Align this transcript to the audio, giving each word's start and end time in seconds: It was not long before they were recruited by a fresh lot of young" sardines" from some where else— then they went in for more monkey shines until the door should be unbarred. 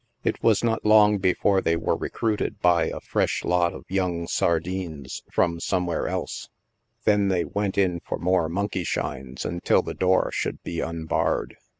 It 0.23 0.41
was 0.41 0.63
not 0.63 0.83
long 0.83 1.19
before 1.19 1.61
they 1.61 1.75
were 1.75 1.95
recruited 1.95 2.59
by 2.59 2.85
a 2.87 2.99
fresh 2.99 3.45
lot 3.45 3.71
of 3.71 3.85
young" 3.87 4.25
sardines" 4.27 5.21
from 5.31 5.59
some 5.59 5.85
where 5.85 6.07
else— 6.07 6.49
then 7.05 7.27
they 7.27 7.45
went 7.45 7.77
in 7.77 7.99
for 7.99 8.17
more 8.17 8.49
monkey 8.49 8.83
shines 8.83 9.45
until 9.45 9.83
the 9.83 9.93
door 9.93 10.31
should 10.31 10.63
be 10.63 10.79
unbarred. 10.79 11.55